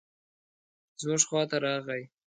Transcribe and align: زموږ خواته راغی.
زموږ 1.01 1.21
خواته 1.29 1.57
راغی. 1.65 2.03